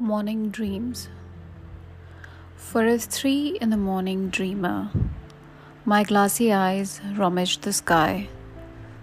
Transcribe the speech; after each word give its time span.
Morning 0.00 0.50
Dreams. 0.50 1.08
For 2.56 2.84
a 2.84 2.98
three 2.98 3.56
in 3.60 3.70
the 3.70 3.76
morning 3.76 4.28
dreamer, 4.28 4.90
my 5.84 6.02
glassy 6.02 6.52
eyes 6.52 7.00
rummage 7.14 7.58
the 7.58 7.72
sky, 7.72 8.28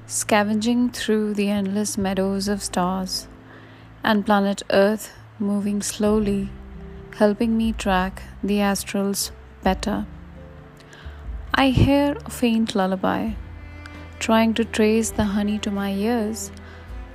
scavenging 0.05 0.89
through 0.89 1.35
the 1.35 1.49
endless 1.49 1.97
meadows 1.97 2.49
of 2.49 2.61
stars, 2.61 3.29
and 4.03 4.25
planet 4.25 4.63
Earth 4.69 5.13
moving 5.39 5.81
slowly, 5.81 6.49
helping 7.15 7.55
me 7.55 7.71
track 7.71 8.23
the 8.43 8.57
astrals 8.57 9.31
better. 9.63 10.05
I 11.55 11.69
hear 11.69 12.17
a 12.25 12.29
faint 12.29 12.75
lullaby, 12.75 13.35
trying 14.19 14.53
to 14.55 14.65
trace 14.65 15.09
the 15.09 15.23
honey 15.23 15.57
to 15.59 15.71
my 15.71 15.93
ears. 15.93 16.51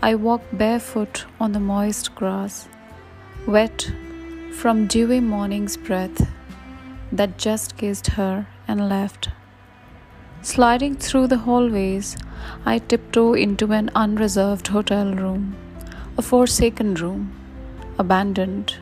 I 0.00 0.14
walk 0.14 0.40
barefoot 0.50 1.26
on 1.38 1.52
the 1.52 1.60
moist 1.60 2.14
grass 2.14 2.70
wet 3.46 3.92
from 4.52 4.88
dewy 4.88 5.20
morning's 5.20 5.76
breath 5.76 6.28
that 7.12 7.38
just 7.38 7.76
kissed 7.76 8.08
her 8.08 8.48
and 8.66 8.88
left. 8.88 9.28
Sliding 10.42 10.96
through 10.96 11.28
the 11.28 11.38
hallways, 11.38 12.16
I 12.64 12.78
tiptoe 12.80 13.34
into 13.34 13.70
an 13.70 13.92
unreserved 13.94 14.66
hotel 14.66 15.14
room, 15.14 15.54
a 16.18 16.22
forsaken 16.22 16.94
room, 16.94 17.32
abandoned, 18.00 18.78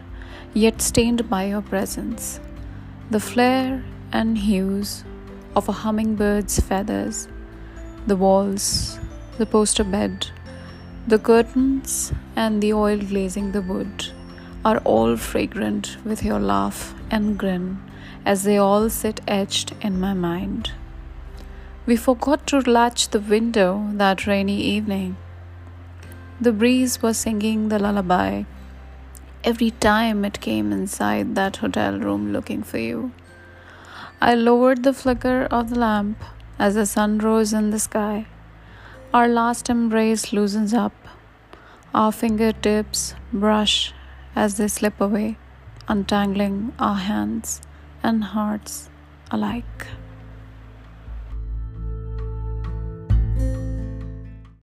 yet 0.55 0.81
stained 0.81 1.29
by 1.29 1.45
your 1.45 1.61
presence. 1.61 2.41
The 3.11 3.21
flare 3.21 3.85
and 4.13 4.39
hues 4.39 5.05
of 5.55 5.69
a 5.69 5.73
hummingbird's 5.73 6.59
feathers, 6.59 7.29
the 8.07 8.17
walls, 8.17 8.99
the 9.37 9.45
poster 9.45 9.85
bed, 9.85 10.31
the 11.07 11.19
curtains, 11.19 12.15
and 12.35 12.63
the 12.63 12.73
oil 12.73 12.97
glazing 12.97 13.53
the 13.53 13.61
wood 13.61 14.11
are 14.65 14.79
all 14.79 15.17
fragrant 15.17 15.97
with 16.05 16.23
your 16.25 16.41
laugh 16.41 16.95
and 17.11 17.39
grin 17.39 17.83
as 18.25 18.45
they 18.45 18.57
all 18.57 18.89
sit 18.89 19.21
etched 19.29 19.73
in 19.81 20.01
my 20.01 20.15
mind. 20.15 20.73
We 21.87 21.97
forgot 21.97 22.47
to 22.49 22.61
latch 22.61 23.09
the 23.11 23.21
window 23.21 23.91
that 23.93 24.27
rainy 24.27 24.61
evening. 24.61 25.17
The 26.41 26.53
breeze 26.53 27.03
was 27.03 27.19
singing 27.19 27.69
the 27.69 27.79
lullaby 27.79 28.45
every 29.45 29.71
time 29.73 30.25
it 30.25 30.41
came 30.41 30.73
inside 30.73 31.35
that 31.35 31.57
hotel 31.57 31.99
room 31.99 32.33
looking 32.33 32.63
for 32.63 32.79
you. 32.79 33.13
I 34.21 34.35
lowered 34.35 34.83
the 34.83 34.95
flicker 34.95 35.47
of 35.51 35.71
the 35.71 35.79
lamp 35.79 36.25
as 36.59 36.75
the 36.75 36.87
sun 36.87 37.19
rose 37.19 37.53
in 37.53 37.71
the 37.71 37.79
sky. 37.79 38.27
Our 39.13 39.29
last 39.29 39.69
embrace 39.69 40.33
loosens 40.33 40.73
up. 40.73 40.95
Our 41.95 42.11
fingertips 42.11 43.15
brush 43.33 43.94
as 44.37 44.57
they 44.57 44.69
slip 44.69 45.01
away, 45.01 45.37
untangling 45.89 46.73
our 46.79 46.97
hands 46.97 47.61
and 48.03 48.25
hearts 48.25 48.91
alike. 49.31 49.87